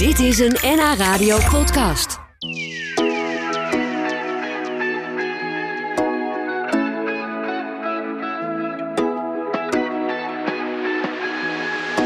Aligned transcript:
Dit 0.00 0.18
is 0.18 0.38
een 0.38 0.56
NH 0.62 0.94
Radio 0.96 1.38
podcast. 1.50 2.18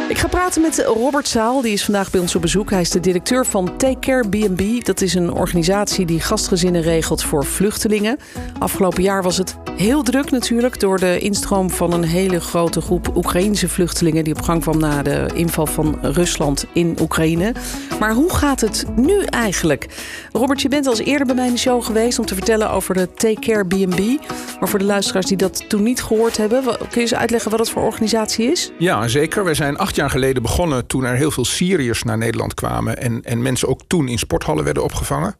Ik 0.08 0.18
ga 0.18 0.28
praten 0.28 0.62
met 0.62 0.78
Robert 0.78 1.28
Zaal, 1.28 1.60
die 1.60 1.72
is 1.72 1.84
vandaag 1.84 2.10
bij 2.10 2.20
ons 2.20 2.34
op 2.34 2.42
bezoek. 2.42 2.70
Hij 2.70 2.80
is 2.80 2.90
de 2.90 3.00
directeur 3.00 3.46
van 3.46 3.76
Take 3.76 3.98
Care 3.98 4.28
B&B. 4.28 4.84
Dat 4.84 5.00
is 5.00 5.14
een 5.14 5.32
organisatie 5.32 6.06
die 6.06 6.20
gastgezinnen 6.20 6.82
regelt 6.82 7.22
voor 7.22 7.44
vluchtelingen. 7.44 8.18
Afgelopen 8.58 9.02
jaar 9.02 9.22
was 9.22 9.36
het 9.36 9.63
heel 9.76 10.02
druk 10.02 10.30
natuurlijk... 10.30 10.80
door 10.80 10.98
de 10.98 11.18
instroom 11.18 11.70
van 11.70 11.92
een 11.92 12.04
hele 12.04 12.40
grote 12.40 12.80
groep 12.80 13.16
Oekraïnse 13.16 13.68
vluchtelingen... 13.68 14.24
die 14.24 14.34
op 14.34 14.42
gang 14.42 14.60
kwam 14.60 14.78
na 14.78 15.02
de 15.02 15.30
inval 15.34 15.66
van 15.66 15.98
Rusland 16.02 16.66
in 16.72 16.96
Oekraïne. 17.00 17.54
Maar 18.00 18.12
hoe 18.12 18.34
gaat 18.34 18.60
het 18.60 18.84
nu 18.96 19.22
eigenlijk? 19.22 19.88
Robert, 20.32 20.62
je 20.62 20.68
bent 20.68 20.86
al 20.86 20.92
eens 20.92 21.06
eerder 21.06 21.26
bij 21.26 21.34
mij 21.34 21.46
in 21.46 21.52
de 21.52 21.58
show 21.58 21.84
geweest... 21.84 22.18
om 22.18 22.26
te 22.26 22.34
vertellen 22.34 22.70
over 22.70 22.94
de 22.94 23.12
Take 23.14 23.40
Care 23.40 23.66
B&B. 23.66 23.98
Maar 24.60 24.68
voor 24.68 24.78
de 24.78 24.84
luisteraars 24.84 25.26
die 25.26 25.36
dat 25.36 25.68
toen 25.68 25.82
niet 25.82 26.02
gehoord 26.02 26.36
hebben... 26.36 26.62
kun 26.62 26.88
je 26.90 27.00
eens 27.00 27.14
uitleggen 27.14 27.50
wat 27.50 27.58
dat 27.58 27.70
voor 27.70 27.82
organisatie 27.82 28.50
is? 28.50 28.72
Ja, 28.78 29.08
zeker. 29.08 29.44
We 29.44 29.54
zijn 29.54 29.78
acht 29.78 29.96
jaar 29.96 30.10
geleden 30.10 30.42
begonnen 30.42 30.86
toen 30.86 31.04
er 31.04 31.16
heel 31.16 31.30
veel 31.30 31.44
Syriërs 31.44 32.02
naar 32.02 32.18
Nederland 32.18 32.54
kwamen. 32.54 32.98
En, 32.98 33.22
en 33.22 33.42
mensen 33.42 33.68
ook 33.68 33.80
toen 33.86 34.08
in 34.08 34.18
sporthallen 34.18 34.64
werden 34.64 34.82
opgevangen. 34.82 35.36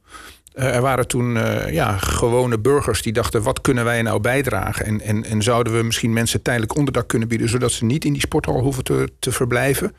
Uh, 0.54 0.74
er 0.74 0.80
waren 0.80 1.06
toen 1.06 1.36
uh, 1.36 1.72
ja, 1.72 1.96
gewone 1.98 2.58
burgers 2.58 3.02
die 3.02 3.12
dachten: 3.12 3.42
wat 3.42 3.60
kunnen 3.60 3.84
wij 3.84 4.02
nou 4.02 4.20
bijdragen? 4.20 4.86
En, 4.86 5.00
en, 5.00 5.24
en 5.24 5.42
zouden 5.42 5.76
we 5.76 5.82
misschien 5.82 6.12
mensen 6.12 6.42
tijdelijk 6.42 6.76
onderdak 6.76 7.08
kunnen 7.08 7.28
bieden, 7.28 7.48
zodat 7.48 7.72
ze 7.72 7.84
niet 7.84 8.04
in 8.04 8.12
die 8.12 8.22
sporthal 8.22 8.60
hoeven 8.60 8.84
te, 8.84 9.08
te 9.18 9.32
verblijven? 9.32 9.94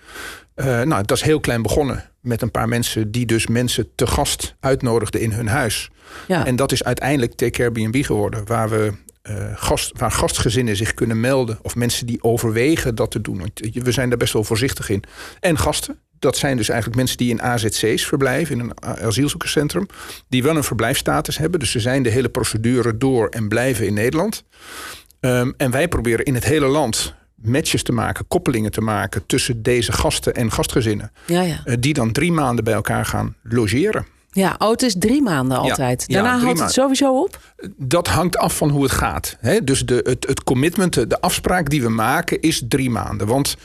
Uh, 0.56 0.66
nou, 0.82 1.06
dat 1.06 1.18
is 1.18 1.24
heel 1.24 1.40
klein 1.40 1.62
begonnen 1.62 2.10
met 2.22 2.42
een 2.42 2.52
paar 2.52 2.68
mensen 2.68 3.12
die 3.12 3.26
dus 3.26 3.48
mensen 3.48 3.88
te 3.96 4.08
gast 4.08 4.56
uitnodigden 4.60 5.22
in 5.22 5.32
hun 5.32 5.48
huis. 5.48 5.90
Ja. 6.28 6.46
En 6.46 6.56
dat 6.56 6.72
is 6.72 6.84
uiteindelijk 6.84 7.34
Take 7.34 7.72
B&B 7.72 8.06
geworden, 8.06 8.46
waar 8.46 8.70
we 8.70 8.92
uh, 9.30 9.46
gast, 9.56 10.00
waar 10.00 10.12
gastgezinnen 10.12 10.76
zich 10.76 10.94
kunnen 10.94 11.20
melden. 11.20 11.60
Of 11.62 11.76
mensen 11.76 12.06
die 12.06 12.24
overwegen 12.24 12.96
dat 12.96 13.12
te 13.12 13.22
doen. 13.22 13.38
Want 13.38 13.60
we 13.74 13.92
zijn 13.92 14.10
daar 14.10 14.18
best 14.18 14.34
wel 14.34 14.44
voorzichtig 14.44 14.90
in. 14.90 15.04
En 15.40 15.58
gasten. 15.58 16.00
Dat 16.20 16.38
zijn 16.38 16.58
dus 16.58 16.70
eigenlijk 16.70 17.00
mensen 17.00 17.18
die 17.18 17.30
in 17.30 17.42
AZC's 17.42 18.06
verblijven, 18.06 18.60
in 18.60 18.62
een 18.62 18.84
asielzoekerscentrum. 18.84 19.88
Die 20.28 20.44
wel 20.44 20.56
een 20.56 20.64
verblijfstatus 20.64 21.38
hebben. 21.38 21.60
Dus 21.60 21.72
ze 21.72 21.80
zijn 21.80 22.04
de 22.04 22.10
hele 22.10 22.30
procedure 22.30 22.98
door 22.98 23.30
en 23.30 23.48
blijven 23.48 23.86
in 23.86 23.94
Nederland. 23.94 24.44
Um, 25.20 25.54
en 25.58 25.72
wij 25.72 25.88
proberen 25.88 26.26
in 26.26 26.34
het 26.34 26.46
hele 26.46 26.68
land 26.68 27.14
matches 27.36 27.84
te 27.84 27.92
maken, 27.92 28.28
koppelingen 28.28 28.72
te 28.72 28.82
maken 28.82 29.26
tussen 29.26 29.64
deze 29.64 29.92
gasten 29.92 30.34
en 30.34 30.52
gastgezinnen. 30.52 31.12
Ja, 31.26 31.42
ja. 31.42 31.62
Uh, 31.66 31.76
die 31.80 31.94
dan 31.94 32.12
drie 32.12 32.32
maanden 32.32 32.64
bij 32.64 32.74
elkaar 32.74 33.06
gaan 33.06 33.36
logeren. 33.44 34.06
Ja, 34.32 34.56
oh, 34.58 34.70
het 34.70 34.82
is 34.82 34.96
drie 35.00 35.22
maanden 35.22 35.58
altijd. 35.58 36.04
Ja, 36.08 36.22
Daarna 36.22 36.44
houdt 36.44 36.60
het 36.60 36.72
sowieso 36.72 37.22
op? 37.22 37.40
Dat 37.78 38.08
hangt 38.08 38.38
af 38.38 38.58
van 38.58 38.70
hoe 38.70 38.84
het 38.84 38.92
gaat. 38.92 39.38
Hè? 39.40 39.64
Dus 39.64 39.86
de, 39.86 40.02
het, 40.04 40.28
het 40.28 40.44
commitment, 40.44 41.10
de 41.10 41.22
afspraak 41.22 41.70
die 41.70 41.82
we 41.82 41.90
maken 41.90 42.42
is 42.42 42.64
drie 42.68 42.90
maanden. 42.90 43.28
Want 43.28 43.58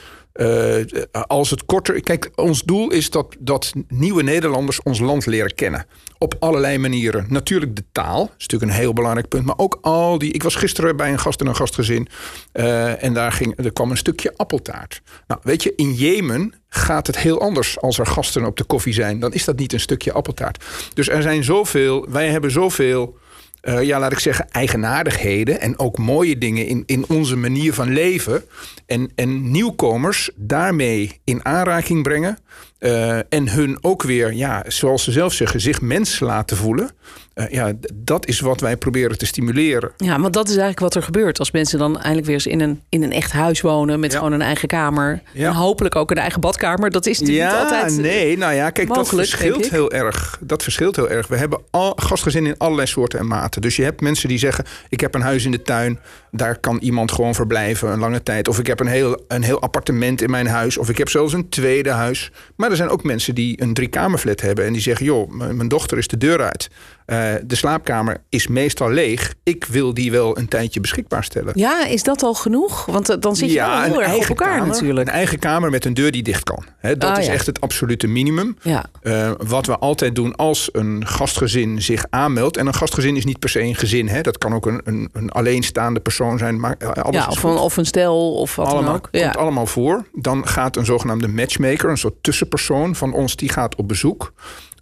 als 1.27 1.51
het 1.51 1.65
korter. 1.65 2.01
Kijk, 2.01 2.31
ons 2.35 2.63
doel 2.63 2.91
is 2.91 3.11
dat, 3.11 3.37
dat 3.39 3.73
nieuwe 3.89 4.23
Nederlanders 4.23 4.83
ons 4.83 4.99
land 4.99 5.27
leren 5.27 5.55
kennen. 5.55 5.87
Op 6.19 6.35
allerlei 6.39 6.79
manieren. 6.79 7.27
Natuurlijk 7.29 7.77
de 7.77 7.85
taal, 7.93 8.23
is 8.23 8.47
natuurlijk 8.47 8.73
een 8.73 8.79
heel 8.79 8.93
belangrijk 8.93 9.29
punt. 9.29 9.45
Maar 9.45 9.59
ook 9.59 9.79
al 9.81 10.19
die. 10.19 10.33
Ik 10.33 10.43
was 10.43 10.55
gisteren 10.55 10.97
bij 10.97 11.13
een 11.13 11.19
gast 11.19 11.41
en 11.41 11.47
een 11.47 11.57
gastgezin. 11.57 12.09
Uh, 12.53 13.03
en 13.03 13.15
daar 13.15 13.33
ging, 13.33 13.65
er 13.65 13.73
kwam 13.73 13.91
een 13.91 13.97
stukje 13.97 14.33
appeltaart. 14.37 15.03
Nou, 15.27 15.41
weet 15.45 15.63
je, 15.63 15.73
in 15.77 15.95
Jemen 15.95 16.55
gaat 16.69 17.07
het 17.07 17.19
heel 17.19 17.41
anders 17.41 17.81
als 17.81 17.99
er 17.99 18.07
gasten 18.07 18.45
op 18.45 18.57
de 18.57 18.65
koffie 18.65 18.95
zijn. 18.95 19.21
Dan 19.21 19.33
is 19.33 19.45
dat 19.45 19.59
niet 19.59 19.73
een 19.73 19.81
stukje 19.81 20.13
appeltaart. 20.13 20.65
Dus 20.95 21.09
er 21.09 21.23
zijn 21.23 21.45
zoveel. 21.45 22.07
Wij 22.09 22.29
hebben 22.29 22.51
zoveel 22.51 23.19
uh, 23.63 23.83
ja, 23.83 23.99
laat 23.99 24.13
ik 24.13 24.19
zeggen, 24.19 24.51
eigenaardigheden 24.51 25.61
en 25.61 25.79
ook 25.79 25.99
mooie 25.99 26.39
dingen 26.39 26.67
in, 26.67 26.83
in 26.87 27.05
onze 27.09 27.37
manier 27.37 27.75
van 27.75 27.93
leven. 27.93 28.45
En, 28.87 29.11
en 29.15 29.51
nieuwkomers 29.51 30.31
daarmee 30.37 31.21
in 31.25 31.45
aanraking 31.45 32.03
brengen. 32.03 32.39
Uh, 32.81 33.17
en 33.17 33.49
hun 33.49 33.79
ook 33.81 34.03
weer, 34.03 34.33
ja, 34.33 34.65
zoals 34.67 35.05
ze 35.05 35.13
zelf 35.13 35.33
zeggen, 35.33 35.61
zich 35.61 35.81
mens 35.81 36.21
laten 36.21 36.57
voelen. 36.57 36.91
Uh, 37.35 37.49
ja, 37.51 37.73
dat 37.95 38.27
is 38.27 38.41
wat 38.41 38.61
wij 38.61 38.77
proberen 38.77 39.19
te 39.19 39.27
stimuleren. 39.27 39.91
Ja, 39.97 40.21
want 40.21 40.35
dat 40.35 40.45
is 40.45 40.51
eigenlijk 40.51 40.81
wat 40.81 40.95
er 40.95 41.03
gebeurt. 41.03 41.39
Als 41.39 41.51
mensen 41.51 41.79
dan 41.79 41.95
eindelijk 41.95 42.27
weer 42.27 42.35
eens 42.35 42.47
in 42.47 42.61
een, 42.61 42.81
in 42.89 43.03
een 43.03 43.13
echt 43.13 43.33
huis 43.33 43.61
wonen... 43.61 44.01
met 44.01 44.13
ja. 44.13 44.19
gewoon 44.19 44.33
een 44.33 44.43
eigen 44.43 44.69
kamer. 44.69 45.23
Ja. 45.33 45.49
En 45.49 45.55
hopelijk 45.55 45.97
ook 45.97 46.11
een 46.11 46.17
eigen 46.17 46.41
badkamer. 46.41 46.91
Dat 46.91 47.07
is 47.07 47.21
natuurlijk 47.21 47.51
ja, 47.51 47.63
niet 47.63 47.71
altijd 47.73 47.97
nee, 47.97 48.39
nou 48.39 48.55
ja, 48.55 48.71
kijk, 48.71 48.89
mogelijk, 48.89 49.11
dat 49.17 49.29
verschilt 49.29 49.71
heel 49.71 49.93
erg. 49.93 50.39
Dat 50.41 50.63
verschilt 50.63 50.97
heel 50.97 51.11
erg. 51.11 51.27
We 51.27 51.37
hebben 51.37 51.61
al 51.71 51.93
gastgezinnen 51.97 52.53
in 52.53 52.59
allerlei 52.59 52.87
soorten 52.87 53.19
en 53.19 53.27
maten. 53.27 53.61
Dus 53.61 53.77
je 53.77 53.83
hebt 53.83 54.01
mensen 54.01 54.29
die 54.29 54.39
zeggen... 54.39 54.65
ik 54.89 55.01
heb 55.01 55.15
een 55.15 55.23
huis 55.23 55.45
in 55.45 55.51
de 55.51 55.63
tuin, 55.63 55.99
daar 56.31 56.59
kan 56.59 56.79
iemand 56.79 57.13
gewoon 57.13 57.35
verblijven... 57.35 57.93
een 57.93 57.99
lange 57.99 58.23
tijd. 58.23 58.49
Of 58.49 58.59
ik 58.59 58.67
heb 58.67 58.81
een 58.81 58.87
heel, 58.87 59.25
een 59.29 59.43
heel 59.43 59.61
appartement 59.61 60.23
in 60.23 60.31
mijn 60.31 60.47
huis. 60.47 60.79
Of 60.79 60.89
ik 60.89 60.99
heb 60.99 61.09
zelfs 61.09 61.33
een 61.33 61.49
tweede 61.49 61.91
huis. 61.91 62.31
Maar 62.57 62.70
er 62.71 62.77
zijn 62.77 62.89
ook 62.89 63.03
mensen 63.05 63.35
die 63.35 63.63
een 63.63 63.75
driekamerflat 63.75 64.41
hebben... 64.41 64.65
en 64.65 64.73
die 64.73 64.83
zeggen, 64.83 65.07
joh, 65.07 65.31
mijn 65.31 65.69
dochter 65.69 65.99
is 65.99 66.09
de 66.09 66.17
deur 66.19 66.43
uit... 66.43 66.69
Uh, 67.07 67.17
de 67.45 67.55
slaapkamer 67.57 68.17
is 68.29 68.47
meestal 68.47 68.91
leeg. 68.91 69.35
Ik 69.43 69.65
wil 69.65 69.95
die 69.95 70.11
wel 70.11 70.39
een 70.39 70.49
tijdje 70.49 70.81
beschikbaar 70.81 71.25
stellen. 71.25 71.53
Ja, 71.57 71.87
is 71.87 72.03
dat 72.03 72.23
al 72.23 72.35
genoeg? 72.35 72.87
Want 72.87 73.23
dan 73.23 73.37
zit 73.37 73.49
je 73.49 73.55
ja, 73.55 73.83
heel 73.83 74.03
erg 74.03 74.15
op 74.17 74.23
elkaar 74.23 74.49
kamer, 74.59 74.67
natuurlijk. 74.67 75.09
Een 75.09 75.15
eigen 75.15 75.39
kamer 75.39 75.71
met 75.71 75.85
een 75.85 75.95
deur 75.95 76.11
die 76.11 76.23
dicht 76.23 76.43
kan. 76.45 76.65
He, 76.79 76.97
dat 76.97 77.11
Ah, 77.11 77.19
is 77.19 77.27
ja. 77.27 77.33
echt 77.33 77.47
het 77.47 77.61
absolute 77.61 78.07
minimum. 78.07 78.57
Ja. 78.63 78.85
Uh, 79.03 79.31
wat 79.47 79.67
we 79.67 79.79
altijd 79.79 80.15
doen 80.15 80.37
als 80.37 80.69
een 80.73 81.07
gastgezin 81.07 81.83
zich 81.83 82.05
aanmeldt. 82.11 82.57
En 82.57 82.67
een 82.67 82.75
gastgezin 82.75 83.17
is 83.17 83.25
niet 83.25 83.39
per 83.39 83.49
se 83.49 83.61
een 83.61 83.75
gezin. 83.75 84.09
Hè. 84.09 84.21
Dat 84.21 84.39
kan 84.39 84.55
ook 84.55 84.67
een, 84.67 84.81
een, 84.85 85.09
een 85.13 85.31
alleenstaande 85.31 86.01
persoon 86.01 86.39
zijn. 86.39 86.61
Maar 86.61 86.77
alles 87.03 87.15
Ja, 87.17 87.27
of 87.29 87.43
een, 87.43 87.51
of 87.57 87.77
een 87.77 87.87
stel 87.87 88.35
of 88.35 88.57
wat 88.57 88.67
allemaal, 88.67 88.85
dan 88.85 88.95
ook. 88.95 89.09
komt 89.11 89.37
allemaal 89.37 89.67
voor. 89.67 90.05
Dan 90.15 90.47
gaat 90.49 90.77
een 90.77 90.85
zogenaamde 90.85 91.29
matchmaker, 91.29 91.91
een 91.91 91.99
soort 91.99 92.15
tussenpersoon 92.21 92.59
van 92.67 93.13
ons, 93.13 93.37
die 93.37 93.49
gaat 93.49 93.75
op 93.75 93.89
bezoek. 93.89 94.33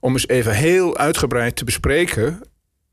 Om 0.00 0.12
eens 0.12 0.28
even 0.28 0.54
heel 0.54 0.96
uitgebreid 0.96 1.56
te 1.56 1.64
bespreken. 1.64 2.40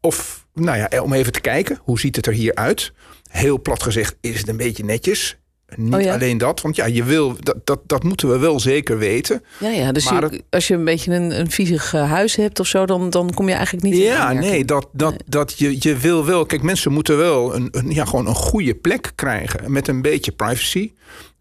Of, 0.01 0.45
nou 0.53 0.77
ja, 0.77 1.01
om 1.01 1.13
even 1.13 1.31
te 1.31 1.41
kijken, 1.41 1.79
hoe 1.83 1.99
ziet 1.99 2.15
het 2.15 2.25
er 2.27 2.33
hier 2.33 2.55
uit? 2.55 2.93
Heel 3.29 3.61
plat 3.61 3.83
gezegd, 3.83 4.15
is 4.21 4.37
het 4.39 4.47
een 4.47 4.57
beetje 4.57 4.83
netjes? 4.83 5.37
Niet 5.75 5.93
Oh 5.93 6.01
ja. 6.01 6.13
alleen 6.13 6.37
dat, 6.37 6.61
want 6.61 6.75
ja, 6.75 6.85
je 6.85 7.03
wil, 7.03 7.35
dat, 7.39 7.55
dat, 7.63 7.79
dat 7.85 8.03
moeten 8.03 8.29
we 8.29 8.37
wel 8.37 8.59
zeker 8.59 8.97
weten. 8.97 9.43
Ja, 9.59 9.69
ja, 9.69 9.91
dus 9.91 10.09
Maar 10.11 10.31
je- 10.33 10.43
als 10.49 10.67
je 10.67 10.73
een 10.73 10.83
beetje 10.83 11.11
een, 11.13 11.39
een 11.39 11.51
viezig 11.51 11.93
eh, 11.93 12.09
huis 12.11 12.35
hebt 12.35 12.59
of 12.59 12.67
zo, 12.67 12.85
dan, 12.85 13.09
dan 13.09 13.33
kom 13.33 13.47
je 13.47 13.53
eigenlijk 13.53 13.83
niet 13.85 13.93
in 13.93 13.99
Ja, 14.01 14.31
nee, 14.33 14.65
dat, 14.65 14.87
dat, 14.91 15.15
dat 15.25 15.57
je, 15.59 15.75
je 15.79 15.97
wil 15.97 16.25
wel. 16.25 16.45
Kijk, 16.45 16.61
mensen 16.61 16.91
moeten 16.91 17.17
wel 17.17 17.55
een, 17.55 17.67
een, 17.71 17.91
ja, 17.91 18.05
gewoon 18.05 18.27
een 18.27 18.35
goede 18.35 18.75
plek 18.75 19.11
krijgen 19.15 19.71
met 19.71 19.87
een 19.87 20.01
beetje 20.01 20.31
privacy. 20.31 20.91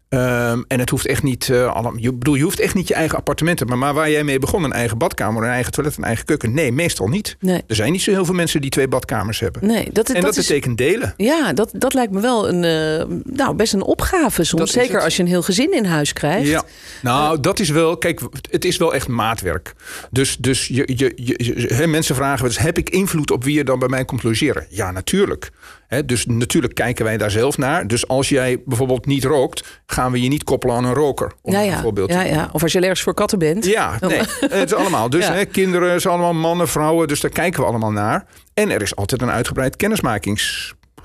Ehm, 0.09 0.61
en 0.67 0.79
het 0.79 0.89
hoeft 0.89 1.07
echt 1.07 1.23
niet. 1.23 1.51
allemaal, 1.51 1.93
je, 1.97 2.13
bedoel, 2.13 2.35
je 2.35 2.43
hoeft 2.43 2.59
echt 2.59 2.73
niet 2.73 2.87
je 2.87 2.93
eigen 2.93 3.17
appartement 3.17 3.57
te 3.57 3.63
hebben. 3.63 3.81
Maar 3.83 3.93
waar 3.93 4.09
jij 4.09 4.23
mee 4.23 4.39
begon, 4.39 4.63
een 4.63 4.73
eigen 4.73 4.97
badkamer, 4.97 5.43
een 5.43 5.49
eigen 5.49 5.71
toilet, 5.71 5.97
een 5.97 6.03
eigen 6.03 6.25
keuken. 6.25 6.53
Nee, 6.53 6.71
meestal 6.71 7.07
niet. 7.07 7.35
Nee. 7.39 7.63
Er 7.67 7.75
zijn 7.75 7.91
niet 7.91 8.01
zo 8.01 8.11
heel 8.11 8.25
veel 8.25 8.33
mensen 8.33 8.61
die 8.61 8.69
twee 8.69 8.87
badkamers 8.87 9.39
hebben. 9.39 9.65
Nee, 9.67 9.89
dat, 9.91 10.07
en 10.07 10.13
dat, 10.13 10.23
dat, 10.23 10.37
is, 10.37 10.47
betekent 10.47 10.77
delen. 10.77 11.13
Ja, 11.17 11.53
dat, 11.53 11.69
dat 11.73 11.93
lijkt 11.93 12.11
me 12.11 12.19
wel 12.19 12.49
een, 12.49 12.63
eh, 12.63 13.05
nou, 13.23 13.55
best 13.55 13.73
een 13.73 13.81
opgave 13.83 14.43
soms. 14.43 14.61
Dat 14.61 14.83
Zeker 14.83 15.01
als 15.01 15.15
je 15.15 15.21
een 15.23 15.29
heel 15.29 15.41
gezin 15.41 15.73
in 15.73 15.85
huis 15.85 16.13
krijgt. 16.13 16.47
Ja, 16.47 16.63
nou, 17.01 17.39
dat 17.39 17.59
is 17.59 17.69
wel. 17.69 17.97
Kijk, 17.97 18.21
het 18.51 18.65
is 18.65 18.77
wel 18.77 18.93
echt 18.93 19.07
maatwerk. 19.07 19.73
Dus, 20.11 20.37
dus 20.37 20.67
je, 20.67 20.89
je, 20.95 21.11
je, 21.15 21.33
je- 21.37 21.73
hè, 21.73 21.87
mensen 21.87 22.15
vragen 22.15 22.45
eens: 22.45 22.57
heb 22.57 22.77
ik 22.77 22.89
invloed 22.89 23.31
op 23.31 23.43
wie 23.43 23.59
er 23.59 23.65
dan 23.65 23.79
bij 23.79 23.87
mij 23.89 24.05
komt 24.05 24.23
logeren? 24.23 24.65
Ja, 24.69 24.91
natuurlijk. 24.91 25.51
Hè, 25.87 26.05
dus 26.05 26.25
natuurlijk 26.25 26.73
kijken 26.73 27.05
wij 27.05 27.17
daar 27.17 27.31
zelf 27.31 27.57
naar. 27.57 27.87
Dus 27.87 28.07
als 28.07 28.29
jij 28.29 28.61
bijvoorbeeld 28.65 29.05
niet 29.05 29.23
rookt, 29.23 29.81
gaan 29.95 30.11
we 30.11 30.21
je 30.21 30.27
niet 30.29 30.43
koppelen 30.43 30.75
aan 30.75 30.85
een 30.85 30.93
roker. 30.93 31.31
Om 31.41 31.53
Ja, 31.53 31.59
ja. 31.59 31.81
ja, 32.07 32.21
ja. 32.21 32.49
Of 32.51 32.63
als 32.63 32.71
je 32.71 32.77
allergisch 32.77 33.01
voor 33.03 33.13
katten 33.13 33.39
bent. 33.39 33.65
Ja, 33.65 33.97
Dan- 33.99 34.09
nee, 34.09 34.19
het 34.59 34.71
is 34.71 34.73
allemaal. 34.73 35.09
Dus 35.09 35.25
Ja. 35.25 35.33
hè, 35.33 35.45
kinderen, 35.45 35.91
het 35.91 36.01
zijn 36.01 36.13
allemaal 36.13 36.33
mannen, 36.33 36.67
vrouwen. 36.67 37.07
Dus 37.07 37.19
daar 37.19 37.31
kijken 37.31 37.61
we 37.61 37.67
allemaal 37.67 37.91
naar. 37.91 38.25
En 38.53 38.69
er 38.71 38.81
is 38.81 38.95
altijd 38.95 39.21
een 39.21 39.29
uitgebreid 39.31 39.75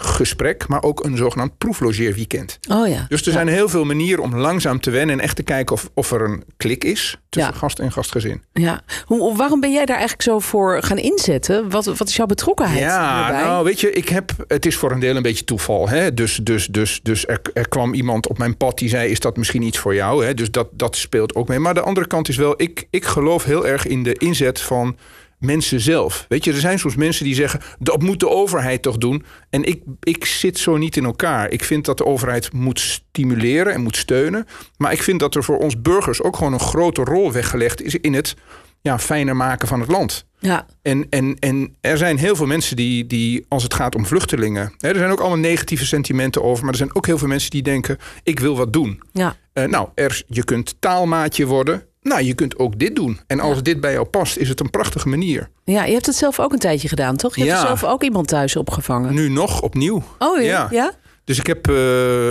kennismakingsgesprek, 0.00 0.68
maar 0.68 0.82
ook 0.82 1.04
een 1.04 1.16
zogenaamd 1.16 1.58
proeflogeerweekend. 1.58 2.58
Oh 2.70 2.88
ja. 2.88 3.06
Dus 3.08 3.20
er 3.20 3.26
Ja. 3.26 3.32
zijn 3.32 3.48
heel 3.48 3.68
veel 3.68 3.84
manieren 3.84 4.22
om 4.22 4.36
langzaam 4.36 4.80
te 4.80 4.90
wennen 4.90 5.18
en 5.18 5.24
echt 5.24 5.36
te 5.36 5.42
kijken 5.42 5.74
of, 5.74 5.90
of 5.94 6.12
er 6.12 6.20
een 6.22 6.44
klik 6.56 6.84
is 6.84 7.16
tussen 7.28 7.52
Ja. 7.52 7.58
gast 7.58 7.78
en 7.78 7.92
gastgezin. 7.92 8.42
Ja. 8.52 8.80
Hoe, 9.04 9.36
waarom 9.36 9.60
ben 9.60 9.72
jij 9.72 9.84
daar 9.84 9.96
eigenlijk 9.96 10.22
zo 10.28 10.38
voor 10.38 10.82
gaan 10.82 10.98
inzetten? 10.98 11.70
Wat, 11.70 11.84
wat 11.84 12.08
is 12.08 12.16
jouw 12.16 12.26
betrokkenheid 12.26 12.78
Ja, 12.80 13.30
nou 13.30 13.64
weet 13.64 13.80
je, 13.80 13.92
ik 13.92 14.08
heb, 14.08 14.32
het 14.46 14.66
is 14.66 14.76
voor 14.76 14.90
een 14.92 15.00
deel 15.00 15.16
een 15.16 15.22
beetje 15.22 15.44
toeval. 15.44 15.88
Hè? 15.88 16.14
Dus, 16.14 16.40
dus, 16.42 16.66
dus, 16.66 17.00
dus 17.02 17.26
er, 17.26 17.40
er 17.54 17.68
kwam 17.68 17.94
iemand 17.94 18.28
op 18.28 18.38
mijn 18.38 18.56
pad 18.56 18.78
die 18.78 18.88
zei, 18.88 19.10
is 19.10 19.20
dat 19.20 19.36
misschien 19.36 19.62
iets 19.62 19.78
voor 19.78 19.94
jou? 19.94 20.24
Hè? 20.24 20.34
Dus 20.34 20.50
dat, 20.50 20.68
dat 20.72 20.96
speelt 20.96 21.34
ook 21.34 21.48
mee. 21.48 21.58
Maar 21.58 21.74
de 21.74 21.80
andere 21.80 22.06
kant 22.06 22.28
is 22.28 22.36
wel, 22.36 22.54
ik, 22.56 22.86
ik 22.90 23.04
geloof 23.04 23.44
heel 23.44 23.66
erg 23.66 23.86
in 23.86 24.02
de 24.02 24.12
inzet 24.14 24.60
van 24.60 24.96
mensen 25.40 25.80
zelf. 25.80 26.24
Weet 26.28 26.44
je, 26.44 26.52
er 26.52 26.60
zijn 26.60 26.78
soms 26.78 26.96
mensen 26.96 27.24
die 27.24 27.34
zeggen: 27.34 27.60
dat 27.78 28.02
moet 28.02 28.20
de 28.20 28.28
overheid 28.28 28.82
toch 28.82 28.98
doen. 28.98 29.24
En 29.50 29.64
ik, 29.64 29.82
ik 30.00 30.24
zit 30.24 30.58
zo 30.58 30.76
niet 30.76 30.96
in 30.96 31.04
elkaar. 31.04 31.50
Ik 31.50 31.64
vind 31.64 31.84
dat 31.84 31.98
de 31.98 32.04
overheid 32.04 32.52
moet 32.52 32.80
stimuleren 32.80 33.72
en 33.72 33.80
moet 33.80 33.96
steunen. 33.96 34.46
Maar 34.76 34.92
ik 34.92 35.02
vind 35.02 35.20
dat 35.20 35.34
er 35.34 35.44
voor 35.44 35.58
ons 35.58 35.80
burgers 35.80 36.22
ook 36.22 36.36
gewoon 36.36 36.52
een 36.52 36.60
grote 36.60 37.04
rol 37.04 37.32
weggelegd 37.32 37.82
is 37.82 37.94
in 37.94 38.14
het 38.14 38.36
ja, 38.80 38.98
fijner 38.98 39.36
maken 39.36 39.68
van 39.68 39.80
het 39.80 39.88
land. 39.88 40.24
Ja. 40.38 40.66
En, 40.82 41.06
en, 41.10 41.36
en 41.38 41.76
er 41.80 41.98
zijn 41.98 42.18
heel 42.18 42.36
veel 42.36 42.46
mensen 42.46 42.76
die, 42.76 43.06
die 43.06 43.44
als 43.48 43.62
het 43.62 43.74
gaat 43.74 43.94
om 43.94 44.06
vluchtelingen. 44.06 44.72
Hè, 44.78 44.88
er 44.88 44.98
zijn 44.98 45.10
ook 45.10 45.20
allemaal 45.20 45.38
negatieve 45.38 45.86
sentimenten 45.86 46.42
over. 46.42 46.62
Maar 46.64 46.72
er 46.72 46.78
zijn 46.78 46.94
ook 46.94 47.06
heel 47.06 47.18
veel 47.18 47.28
mensen 47.28 47.50
die 47.50 47.62
denken: 47.62 47.98
ik 48.22 48.40
wil 48.40 48.56
wat 48.56 48.72
doen. 48.72 49.02
Ja. 49.12 49.36
Uh, 49.54 49.64
nou, 49.64 49.88
er, 49.94 50.22
je 50.26 50.44
kunt 50.44 50.76
taalmaatje 50.78 51.46
worden. 51.46 51.82
Nou, 52.02 52.22
je 52.22 52.34
kunt 52.34 52.58
ook 52.58 52.78
dit 52.78 52.96
doen. 52.96 53.20
En 53.26 53.40
als 53.40 53.62
dit 53.62 53.80
bij 53.80 53.92
jou 53.92 54.06
past, 54.06 54.36
is 54.36 54.48
het 54.48 54.60
een 54.60 54.70
prachtige 54.70 55.08
manier. 55.08 55.48
Ja, 55.64 55.84
je 55.84 55.92
hebt 55.92 56.06
het 56.06 56.14
zelf 56.14 56.40
ook 56.40 56.52
een 56.52 56.58
tijdje 56.58 56.88
gedaan, 56.88 57.16
toch? 57.16 57.36
Je 57.36 57.44
Ja. 57.44 57.50
hebt 57.56 57.66
zelf 57.66 57.84
ook 57.84 58.02
iemand 58.02 58.28
thuis 58.28 58.56
opgevangen. 58.56 59.14
Nu 59.14 59.28
nog 59.28 59.62
opnieuw. 59.62 60.02
Oh 60.18 60.38
ja? 60.40 60.44
Ja. 60.46 60.68
ja? 60.70 60.92
Dus 61.24 61.38
ik 61.38 61.46
heb 61.46 61.68
eh, 61.68 61.74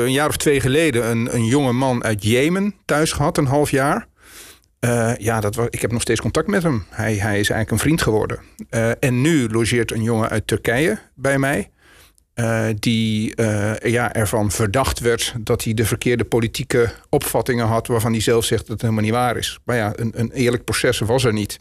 een 0.03 0.11
jaar 0.11 0.27
of 0.27 0.37
twee 0.37 0.59
geleden 0.59 1.09
een, 1.09 1.35
een 1.35 1.45
jonge 1.45 1.71
man 1.73 2.03
uit 2.03 2.23
Jemen 2.23 2.73
thuis 2.85 3.11
gehad, 3.11 3.37
een 3.37 3.45
half 3.45 3.71
jaar. 3.71 4.07
Eh, 4.79 5.15
ja, 5.17 5.39
dat 5.39 5.55
was, 5.55 5.67
ik 5.69 5.81
heb 5.81 5.91
nog 5.91 6.01
steeds 6.01 6.21
contact 6.21 6.47
met 6.47 6.63
hem. 6.63 6.85
Hij, 6.89 7.13
hij 7.13 7.39
is 7.39 7.49
eigenlijk 7.49 7.71
een 7.71 7.77
vriend 7.79 8.01
geworden. 8.01 8.39
Eh, 8.69 8.89
en 8.99 9.21
nu 9.21 9.47
logeert 9.49 9.91
een 9.91 10.03
jongen 10.03 10.29
uit 10.29 10.47
Turkije 10.47 10.99
bij 11.15 11.37
mij. 11.39 11.69
Eh, 12.39 12.67
die 12.79 13.35
eh, 13.35 13.91
ja, 13.91 14.13
ervan 14.13 14.51
verdacht 14.51 14.99
werd 14.99 15.33
dat 15.39 15.63
hij 15.63 15.73
de 15.73 15.85
verkeerde 15.85 16.23
politieke 16.23 16.91
opvattingen 17.09 17.65
had. 17.65 17.87
waarvan 17.87 18.11
hij 18.11 18.21
zelf 18.21 18.45
zegt 18.45 18.61
dat 18.61 18.69
het 18.71 18.81
helemaal 18.81 19.03
niet 19.03 19.11
waar 19.11 19.37
is. 19.37 19.59
Maar 19.63 19.75
ja, 19.75 19.93
een, 19.95 20.11
een 20.15 20.31
eerlijk 20.31 20.63
proces 20.63 20.99
was 20.99 21.23
er 21.23 21.33
niet. 21.33 21.59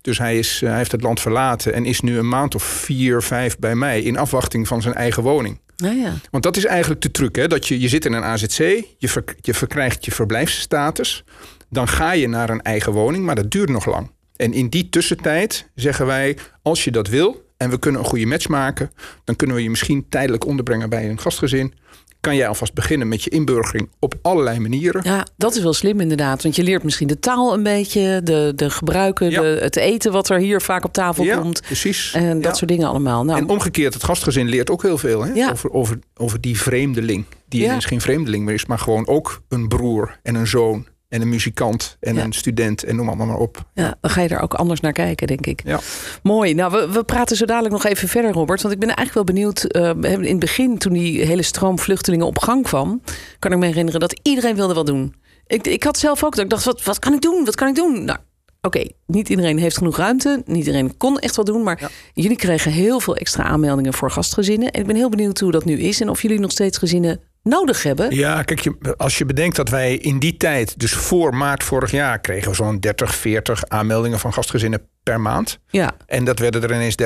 Dus 0.00 0.18
hij, 0.18 0.38
is, 0.38 0.62
eh, 0.62 0.68
hij 0.68 0.78
heeft 0.78 0.92
het 0.92 1.02
land 1.02 1.20
verlaten 1.20 1.72
en 1.74 1.84
is 1.84 2.00
nu 2.00 2.18
een 2.18 2.28
maand 2.28 2.54
of 2.54 2.62
vier, 2.62 3.22
vijf 3.22 3.58
bij 3.58 3.74
mij. 3.74 4.02
in 4.02 4.16
afwachting 4.16 4.68
van 4.68 4.82
zijn 4.82 4.94
eigen 4.94 5.22
woning. 5.22 5.60
Nou 5.76 5.96
ja. 5.96 6.12
Want 6.30 6.42
dat 6.42 6.56
is 6.56 6.64
eigenlijk 6.64 7.00
de 7.00 7.10
truc. 7.10 7.36
Hè? 7.36 7.46
Dat 7.46 7.68
je, 7.68 7.80
je 7.80 7.88
zit 7.88 8.04
in 8.04 8.12
een 8.12 8.24
AZC, 8.24 8.58
je, 8.98 9.08
ver- 9.08 9.36
je 9.40 9.54
verkrijgt 9.54 10.04
je 10.04 10.12
verblijfsstatus. 10.12 11.24
Dan 11.70 11.88
ga 11.88 12.12
je 12.12 12.28
naar 12.28 12.50
een 12.50 12.62
eigen 12.62 12.92
woning, 12.92 13.24
maar 13.24 13.34
dat 13.34 13.50
duurt 13.50 13.68
nog 13.68 13.86
lang. 13.86 14.10
En 14.36 14.52
in 14.52 14.68
die 14.68 14.88
tussentijd 14.88 15.68
zeggen 15.74 16.06
wij, 16.06 16.36
als 16.62 16.84
je 16.84 16.90
dat 16.90 17.08
wil... 17.08 17.46
en 17.58 17.70
we 17.70 17.78
kunnen 17.78 18.00
een 18.00 18.06
goede 18.06 18.26
match 18.26 18.48
maken... 18.48 18.90
dan 19.24 19.36
kunnen 19.36 19.56
we 19.56 19.62
je 19.62 19.70
misschien 19.70 20.06
tijdelijk 20.08 20.46
onderbrengen 20.46 20.88
bij 20.90 21.08
een 21.10 21.20
gastgezin. 21.20 21.74
Kan 22.20 22.36
jij 22.36 22.48
alvast 22.48 22.74
beginnen 22.74 23.08
met 23.08 23.22
je 23.22 23.30
inburgering 23.30 23.88
op 23.98 24.14
allerlei 24.22 24.58
manieren. 24.58 25.00
ja, 25.04 25.26
dat 25.36 25.54
is 25.56 25.62
wel 25.62 25.72
slim 25.72 26.00
inderdaad. 26.00 26.42
Want 26.42 26.56
je 26.56 26.62
leert 26.62 26.82
misschien 26.82 27.06
de 27.06 27.18
taal 27.18 27.54
een 27.54 27.62
beetje, 27.62 28.20
de, 28.24 28.52
de 28.56 28.70
gebruiken, 28.70 29.30
Ja. 29.30 29.40
de, 29.40 29.58
het 29.60 29.76
eten 29.76 30.12
wat 30.12 30.28
er 30.28 30.38
hier 30.38 30.60
vaak 30.60 30.84
op 30.84 30.92
tafel 30.92 31.24
ja, 31.24 31.36
komt. 31.36 31.60
precies. 31.62 32.12
En 32.14 32.34
dat 32.34 32.44
Ja. 32.44 32.52
soort 32.54 32.70
dingen 32.70 32.88
allemaal. 32.88 33.24
Nou, 33.24 33.38
En 33.38 33.48
omgekeerd, 33.48 33.94
het 33.94 34.04
gastgezin 34.04 34.48
leert 34.48 34.70
ook 34.70 34.82
heel 34.82 34.98
veel 34.98 35.24
hè? 35.24 35.50
Over, 35.50 35.70
over, 35.70 35.98
over 36.16 36.40
die 36.40 36.58
vreemdeling. 36.60 37.24
Die 37.48 37.64
ineens 37.64 37.84
geen 37.84 38.00
vreemdeling 38.00 38.44
meer 38.44 38.54
is, 38.54 38.66
maar 38.66 38.78
gewoon 38.78 39.06
ook 39.06 39.42
een 39.48 39.68
broer 39.68 40.18
en 40.22 40.34
een 40.34 40.46
zoon 40.46 40.86
en 41.08 41.20
een 41.20 41.28
muzikant 41.28 41.96
en 42.00 42.14
Ja. 42.14 42.24
een 42.24 42.32
student 42.32 42.82
en 42.84 42.96
noem 42.96 43.08
allemaal 43.08 43.26
maar 43.26 43.36
op. 43.38 43.64
ja, 43.74 43.94
dan 44.00 44.10
ga 44.10 44.20
je 44.20 44.28
er 44.28 44.40
ook 44.40 44.54
anders 44.54 44.80
naar 44.80 44.92
kijken, 44.92 45.26
denk 45.26 45.46
ik. 45.46 45.60
Ja. 45.64 45.80
Mooi. 46.22 46.54
Nou, 46.54 46.72
we, 46.72 46.88
we 46.92 47.04
praten 47.04 47.36
zo 47.36 47.44
dadelijk 47.44 47.72
nog 47.74 47.84
even 47.84 48.08
verder, 48.08 48.32
Robert. 48.32 48.62
Want 48.62 48.74
ik 48.74 48.80
ben 48.80 48.88
eigenlijk 48.94 49.14
wel 49.26 49.36
benieuwd. 49.36 49.62
we 49.72 49.78
hebben 50.08 50.24
in 50.24 50.30
het 50.30 50.38
begin, 50.38 50.78
toen 50.78 50.92
die 50.92 51.24
hele 51.24 51.42
stroom 51.42 51.78
vluchtelingen 51.78 52.26
op 52.26 52.38
gang 52.38 52.62
kwam, 52.62 53.02
kan 53.38 53.52
ik 53.52 53.58
me 53.58 53.66
herinneren 53.66 54.00
dat 54.00 54.20
iedereen 54.22 54.54
wilde 54.56 54.74
wat 54.74 54.86
doen. 54.86 55.14
Ik, 55.46 55.66
ik 55.66 55.82
had 55.82 55.98
zelf 55.98 56.24
ook 56.24 56.34
dat 56.34 56.44
ik 56.44 56.50
dacht, 56.50 56.64
wat, 56.64 56.82
wat 56.84 56.98
kan 56.98 57.12
ik 57.12 57.20
doen? 57.20 57.44
Wat 57.44 57.54
kan 57.54 57.68
ik 57.68 57.74
doen? 57.74 58.04
Nou, 58.04 58.18
oké, 58.60 58.84
niet 59.06 59.28
iedereen 59.28 59.58
heeft 59.58 59.76
genoeg 59.76 59.96
ruimte. 59.96 60.42
Niet 60.46 60.56
iedereen 60.66 60.96
kon 60.96 61.18
echt 61.18 61.36
wat 61.36 61.46
doen. 61.46 61.62
Maar 61.62 61.80
Ja. 61.80 61.88
jullie 62.14 62.36
kregen 62.36 62.72
heel 62.72 63.00
veel 63.00 63.16
extra 63.16 63.42
aanmeldingen 63.42 63.94
voor 63.94 64.10
gastgezinnen. 64.10 64.70
En 64.70 64.80
ik 64.80 64.86
ben 64.86 64.96
heel 64.96 65.08
benieuwd 65.08 65.40
hoe 65.40 65.52
dat 65.52 65.64
nu 65.64 65.78
is. 65.78 66.00
En 66.00 66.08
of 66.08 66.22
jullie 66.22 66.40
nog 66.40 66.50
steeds 66.50 66.78
gezinnen 66.78 67.20
nodig 67.48 67.82
hebben. 67.82 68.14
Ja, 68.14 68.42
kijk, 68.42 68.60
je, 68.60 68.94
als 68.96 69.18
je 69.18 69.24
bedenkt 69.24 69.56
dat 69.56 69.68
wij 69.68 69.94
in 69.96 70.18
die 70.18 70.36
tijd, 70.36 70.78
dus 70.80 70.92
voor 70.92 71.34
maart 71.34 71.64
vorig 71.64 71.90
jaar, 71.90 72.18
kregen 72.20 72.48
we 72.50 72.56
zo'n 72.56 72.80
30, 72.80 73.14
40 73.14 73.64
aanmeldingen 73.68 74.18
van 74.18 74.32
gastgezinnen 74.32 74.82
per 75.02 75.20
maand. 75.20 75.58
Ja, 75.70 75.94
En 76.06 76.24
dat 76.24 76.38
werden 76.38 76.62
er 76.62 76.72
ineens 76.74 76.96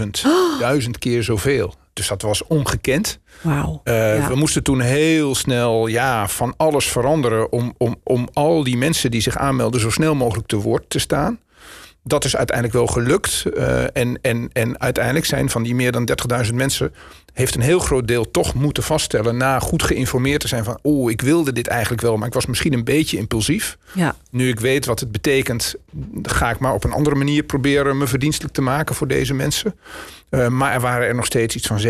30.000. 0.00 0.06
Duizend 0.60 0.98
keer 0.98 1.22
zoveel. 1.22 1.74
Dus 1.92 2.08
dat 2.08 2.22
was 2.22 2.46
ongekend. 2.46 3.18
wauw. 3.40 3.80
Eh, 3.84 4.16
Ja. 4.18 4.28
We 4.28 4.34
moesten 4.34 4.62
toen 4.62 4.80
heel 4.80 5.34
snel 5.34 5.86
ja, 5.86 6.28
van 6.28 6.54
alles 6.56 6.86
veranderen 6.88 7.52
om, 7.52 7.74
om, 7.78 7.96
om 8.04 8.28
al 8.32 8.64
die 8.64 8.76
mensen 8.76 9.10
die 9.10 9.20
zich 9.20 9.36
aanmelden 9.36 9.80
zo 9.80 9.90
snel 9.90 10.14
mogelijk 10.14 10.46
te 10.46 10.56
woord 10.56 10.84
te 10.90 10.98
staan. 10.98 11.38
Dat 12.02 12.24
is 12.24 12.36
uiteindelijk 12.36 12.76
wel 12.76 12.86
gelukt. 12.86 13.44
Eh, 13.56 13.96
en, 13.96 14.18
en, 14.22 14.50
en 14.52 14.80
uiteindelijk 14.80 15.26
zijn 15.26 15.50
van 15.50 15.62
die 15.62 15.74
meer 15.74 15.92
dan 15.92 16.10
30.000 16.46 16.54
mensen... 16.54 16.94
heeft 17.32 17.54
een 17.54 17.60
heel 17.60 17.78
groot 17.78 18.08
deel 18.08 18.30
toch 18.30 18.54
moeten 18.54 18.82
vaststellen... 18.82 19.36
na 19.36 19.58
goed 19.58 19.82
geïnformeerd 19.82 20.40
te 20.40 20.48
zijn 20.48 20.64
van... 20.64 20.78
oh, 20.82 21.10
ik 21.10 21.20
wilde 21.20 21.52
dit 21.52 21.66
eigenlijk 21.66 22.02
wel, 22.02 22.16
maar 22.16 22.26
ik 22.26 22.34
was 22.34 22.46
misschien 22.46 22.72
een 22.72 22.84
beetje 22.84 23.16
impulsief. 23.16 23.78
Ja, 23.92 24.16
Nu 24.30 24.48
ik 24.48 24.60
weet 24.60 24.86
wat 24.86 25.00
het 25.00 25.12
betekent... 25.12 25.74
ga 26.22 26.50
ik 26.50 26.58
maar 26.58 26.74
op 26.74 26.84
een 26.84 26.92
andere 26.92 27.16
manier 27.16 27.42
proberen... 27.42 27.98
me 27.98 28.06
verdienstelijk 28.06 28.54
te 28.54 28.62
maken 28.62 28.94
voor 28.94 29.08
deze 29.08 29.34
mensen. 29.34 29.74
Eh, 30.30 30.48
maar 30.48 30.72
er 30.72 30.80
waren 30.80 31.06
er 31.06 31.14
nog 31.14 31.26
steeds 31.26 31.56
iets 31.56 31.66
van 31.66 31.78
7.000, 31.80 31.88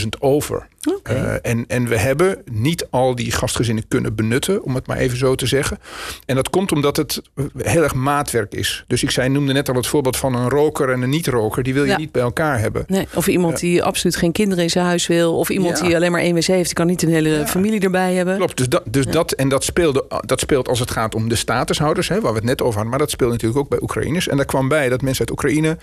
8.000 0.00 0.08
over. 0.18 0.66
Oké. 0.96 1.12
Eh, 1.12 1.50
en, 1.52 1.64
en 1.68 1.88
we 1.88 1.98
hebben 1.98 2.42
niet 2.52 2.86
al 2.90 3.14
die 3.14 3.32
gastgezinnen 3.32 3.88
kunnen 3.88 4.14
benutten, 4.14 4.62
om 4.64 4.74
het 4.74 4.86
maar 4.86 4.96
even 4.96 5.18
zo 5.18 5.34
te 5.34 5.46
zeggen. 5.46 5.78
En 6.26 6.34
dat 6.34 6.50
komt 6.50 6.72
omdat 6.72 6.96
het 6.96 7.22
heel 7.58 7.82
erg 7.82 7.94
maatwerk 7.94 8.54
is. 8.54 8.84
Dus 8.86 9.02
ik 9.02 9.10
zei, 9.10 9.28
noemde 9.28 9.52
net 9.52 9.68
al 9.68 9.74
het 9.74 9.86
voorbeeld 9.86 10.16
van 10.16 10.34
een 10.34 10.48
roker 10.48 10.90
en 10.90 11.02
een 11.02 11.10
niet-roker. 11.10 11.62
Die 11.62 11.74
wil 11.74 11.84
je 11.84 11.90
Ja. 11.90 11.96
niet 11.96 12.12
bij 12.12 12.22
elkaar 12.22 12.58
hebben. 12.60 12.84
Nee, 12.86 13.06
of 13.14 13.26
iemand 13.26 13.60
die 13.60 13.82
absoluut 13.82 14.16
geen 14.16 14.32
kinderen 14.32 14.64
in 14.64 14.70
zijn 14.70 14.84
huis 14.84 15.06
wil. 15.06 15.38
Of 15.38 15.48
iemand 15.50 15.78
Ja. 15.78 15.84
die 15.84 15.96
alleen 15.96 16.12
maar 16.12 16.20
één 16.20 16.34
wc 16.34 16.44
heeft. 16.44 16.64
Die 16.64 16.74
kan 16.74 16.86
niet 16.86 17.02
een 17.02 17.08
hele 17.08 17.46
familie 17.46 17.80
erbij 17.80 18.14
hebben. 18.14 18.36
Klopt, 18.36 18.56
dus, 18.56 18.68
dat, 18.68 18.82
dus 18.86 19.06
dat 19.06 19.32
en 19.32 19.48
dat, 19.48 19.64
speelde, 19.64 20.04
dat 20.26 20.40
speelt 20.40 20.68
als 20.68 20.80
het 20.80 20.90
gaat 20.90 21.14
om 21.14 21.28
de 21.28 21.36
statushouders, 21.36 22.08
hè, 22.08 22.20
waar 22.20 22.32
we 22.32 22.38
het 22.38 22.46
net 22.46 22.60
over 22.60 22.72
hadden. 22.74 22.90
Maar 22.90 22.98
dat 22.98 23.10
speelt 23.10 23.30
natuurlijk 23.30 23.60
ook 23.60 23.68
bij 23.68 23.78
Oekraïners. 23.82 24.28
En 24.28 24.36
daar 24.36 24.46
kwam 24.46 24.68
bij 24.68 24.88
dat 24.88 25.02
mensen 25.02 25.20
uit 25.20 25.30
Oekraïne 25.30 25.68
eh, 25.68 25.76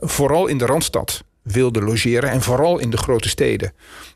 vooral 0.00 0.46
in 0.46 0.58
de 0.58 0.66
Randstad 0.66 1.24
wilden 1.42 1.84
logeren. 1.84 2.30
En 2.30 2.42
vooral 2.42 2.78
in 2.78 2.90
de 2.90 2.96
grote 2.96 3.28
steden. 3.28 3.72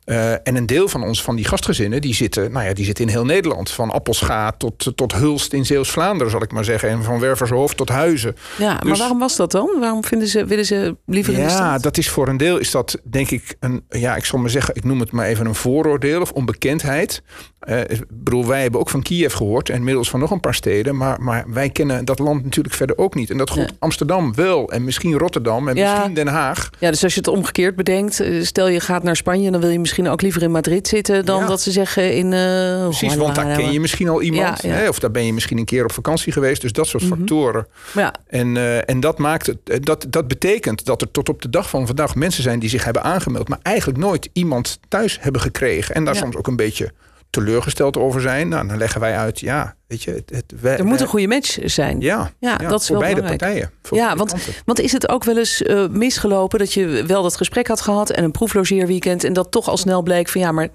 Eh, 0.09 0.33
en 0.33 0.57
een 0.57 0.67
deel 0.67 0.89
van 0.89 1.03
ons, 1.03 1.23
van 1.23 1.37
die 1.37 1.45
gastgezinnen, 1.45 2.01
die 2.01 2.15
zitten, 2.15 2.53
nou 2.53 2.67
ja, 2.67 2.73
die 2.73 2.85
zitten 2.85 3.05
in 3.05 3.11
heel 3.11 3.25
Nederland. 3.25 3.71
Van 3.71 3.91
Appelscha 3.91 4.51
tot, 4.53 4.93
tot 4.95 5.13
Hulst 5.13 5.53
in 5.53 5.67
Zeeuws-Vlaanderen, 5.67 6.31
zal 6.31 6.43
ik 6.43 6.53
maar 6.53 6.65
zeggen. 6.65 6.89
En 6.89 7.03
van 7.03 7.21
Wervershoofd 7.21 7.77
tot 7.77 7.89
Huizen. 7.89 8.37
Ja, 8.59 8.73
maar 8.73 8.85
Dus- 8.85 8.99
waarom 8.99 9.19
was 9.19 9.37
dat 9.37 9.51
dan? 9.51 9.69
Waarom 9.81 10.05
vinden 10.05 10.29
ze, 10.29 10.45
willen 10.45 10.65
ze 10.67 10.97
liever 11.07 11.33
in 11.33 11.39
de 11.39 11.45
Ja, 11.47 11.79
dat 11.79 11.99
is 11.99 12.09
voor 12.09 12.29
een 12.29 12.37
deel 12.37 12.59
is 12.59 12.71
dat 12.71 12.99
denk 13.05 13.31
ik 13.31 13.57
een, 13.61 13.85
ja, 13.89 14.17
ik 14.17 14.25
zal 14.25 14.39
maar 14.39 14.51
zeggen, 14.51 14.75
ik 14.75 14.85
noem 14.85 15.01
het 15.01 15.11
maar 15.13 15.27
even 15.27 15.47
een 15.47 15.55
vooroordeel 15.55 16.21
of 16.21 16.33
onbekendheid. 16.33 17.23
Eh, 17.59 17.81
ik 17.81 18.05
bedoel, 18.09 18.47
wij 18.47 18.63
hebben 18.63 18.81
ook 18.81 18.91
van 18.91 19.03
Kiev 19.03 19.35
gehoord 19.35 19.69
en 19.69 19.77
inmiddels 19.77 20.11
van 20.11 20.21
nog 20.21 20.31
een 20.31 20.41
paar 20.41 20.55
steden, 20.55 20.97
maar, 20.97 21.21
maar 21.23 21.45
wij 21.49 21.71
kennen 21.71 22.05
dat 22.05 22.19
land 22.19 22.45
natuurlijk 22.45 22.75
verder 22.75 22.99
ook 22.99 23.15
niet. 23.15 23.31
En 23.31 23.39
dat 23.39 23.51
goed. 23.51 23.73
Amsterdam 23.79 24.35
wel 24.35 24.71
en 24.73 24.85
misschien 24.85 25.19
Rotterdam 25.19 25.69
en 25.69 25.77
Ja. 25.77 25.93
misschien 25.93 26.15
Den 26.15 26.27
Haag. 26.27 26.71
Ja, 26.79 26.91
dus 26.91 27.03
als 27.03 27.13
je 27.15 27.19
het 27.21 27.29
omgekeerd 27.29 27.77
bedenkt. 27.77 28.21
eh, 28.21 28.43
Stel 28.45 28.69
je 28.69 28.81
gaat 28.81 29.03
naar 29.03 29.17
Spanje. 29.17 29.51
Dan 29.51 29.61
wil 29.61 29.71
je 29.71 29.79
misschien 29.79 29.98
ook 30.07 30.23
liever 30.23 30.43
in 30.43 30.51
Madrid 30.51 30.89
zitten. 30.89 31.25
Dan 31.25 31.41
Ja. 31.41 31.47
dat 31.47 31.61
ze 31.61 31.71
zeggen 31.71 32.15
in... 32.15 32.33
eh 32.33 32.83
Precies, 32.85 33.15
want 33.17 33.35
daar 33.35 33.57
ken 33.57 33.73
je 33.73 33.81
misschien 33.81 34.09
al 34.09 34.23
iemand. 34.23 34.63
Ja, 34.63 34.69
ja. 34.69 34.75
Hè, 34.77 34.89
of 34.89 34.99
daar 34.99 35.11
ben 35.11 35.27
je 35.27 35.33
misschien 35.33 35.59
een 35.59 35.65
keer 35.65 35.85
op 35.85 35.93
vakantie 35.93 36.33
geweest. 36.33 36.61
Dus 36.63 36.73
dat 36.73 36.87
soort 36.87 37.03
Mhm. 37.03 37.15
factoren. 37.17 37.67
Ja, 37.95 38.15
En, 38.27 38.57
eh, 38.57 38.89
en 38.91 39.01
dat, 39.01 39.19
maakt 39.19 39.47
het, 39.47 39.57
eh, 39.65 39.77
dat, 39.81 40.07
dat 40.11 40.29
betekent 40.29 40.85
dat 40.85 41.01
er 41.03 41.11
tot 41.11 41.29
op 41.29 41.43
de 41.43 41.51
dag 41.51 41.69
van 41.71 41.87
vandaag 41.87 42.15
mensen 42.15 42.43
zijn 42.43 42.59
die 42.59 42.69
zich 42.71 42.85
hebben 42.85 43.03
aangemeld, 43.03 43.49
maar 43.49 43.59
eigenlijk 43.63 43.99
nooit 43.99 44.29
iemand 44.33 44.79
thuis 44.89 45.19
hebben 45.21 45.41
gekregen. 45.41 45.95
En 45.95 46.05
daar 46.05 46.17
soms 46.17 46.37
ook 46.37 46.47
een 46.47 46.57
beetje 46.57 46.93
teleurgesteld 47.31 47.97
over 47.97 48.21
zijn. 48.21 48.49
Nou, 48.49 48.67
dan 48.69 48.79
leggen 48.79 49.01
wij 49.01 49.17
uit, 49.17 49.41
ja, 49.41 49.75
weet 49.87 50.03
je, 50.03 50.11
het, 50.11 50.31
het, 50.31 50.61
wij- 50.61 50.77
er 50.79 50.85
moet 50.85 50.93
wij- 50.93 51.03
een 51.03 51.09
goede 51.09 51.27
match 51.27 51.59
zijn. 51.65 52.01
Ja, 52.01 52.31
Ja, 52.39 52.59
ja, 52.61 52.69
dat 52.69 52.81
is 52.81 52.87
voor 52.87 52.97
wel 52.97 53.05
beide 53.05 53.21
belangrijk. 53.23 53.39
partijen. 53.53 53.71
Voor 53.83 53.97
Ja, 53.99 54.17
want, 54.17 54.31
kanten. 54.31 54.53
want 54.65 54.81
is 54.81 54.93
het 54.93 55.09
ook 55.09 55.25
wel 55.25 55.39
eens 55.39 55.63
eh, 55.63 55.87
misgelopen 55.89 56.59
dat 56.59 56.73
je 56.73 57.05
wel 57.07 57.23
dat 57.23 57.37
gesprek 57.37 57.67
had 57.69 57.81
gehad 57.81 58.11
en 58.11 58.25
een 58.25 58.31
proeflogeerweekend 58.31 59.25
en 59.25 59.33
dat 59.33 59.51
toch 59.51 59.69
al 59.69 59.77
snel 59.77 60.03
bleek 60.03 60.29
van 60.29 60.41
ja, 60.41 60.53
maar 60.53 60.69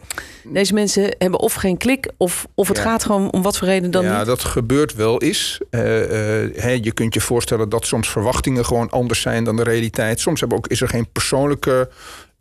deze 0.44 0.74
mensen 0.74 1.16
hebben 1.18 1.40
of 1.40 1.54
geen 1.54 1.78
klik 1.78 2.12
of, 2.18 2.48
of 2.56 2.68
het 2.68 2.78
Ja. 2.78 2.84
gaat 2.84 3.06
gewoon 3.06 3.32
om 3.32 3.42
wat 3.42 3.58
voor 3.58 3.68
reden 3.68 3.92
dan 3.92 4.04
ja, 4.04 4.18
niet. 4.18 4.26
dat 4.26 4.44
gebeurt 4.44 4.96
wel 4.96 5.22
eens. 5.22 5.60
Eh, 5.70 5.82
hè, 6.56 6.80
je 6.82 6.92
kunt 6.94 7.14
je 7.14 7.22
voorstellen 7.22 7.70
dat 7.70 7.86
soms 7.86 8.10
verwachtingen 8.10 8.66
gewoon 8.66 8.90
anders 8.90 9.22
zijn 9.22 9.44
dan 9.44 9.56
de 9.56 9.64
realiteit. 9.64 10.20
Soms 10.20 10.40
hebben 10.40 10.58
ook, 10.58 10.68
is 10.68 10.82
er 10.82 10.88
geen 10.88 11.08
persoonlijke 11.12 11.90